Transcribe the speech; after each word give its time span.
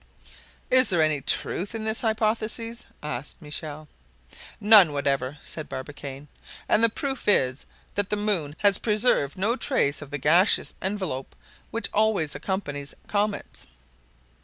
"Is 0.71 0.89
there 0.89 1.03
any 1.03 1.21
truth 1.21 1.75
in 1.75 1.83
this 1.83 2.01
hypothesis?" 2.01 2.87
asked 3.03 3.39
Michel. 3.39 3.87
"None 4.59 4.93
whatever," 4.93 5.37
said 5.43 5.69
Barbicane, 5.69 6.27
"and 6.67 6.83
the 6.83 6.89
proof 6.89 7.27
is, 7.27 7.67
that 7.93 8.09
the 8.09 8.15
moon 8.15 8.55
has 8.61 8.79
preserved 8.79 9.37
no 9.37 9.55
trace 9.55 10.01
of 10.01 10.09
the 10.09 10.17
gaseous 10.17 10.73
envelope 10.81 11.35
which 11.69 11.87
always 11.93 12.33
accompanies 12.33 12.95
comets." 13.05 13.67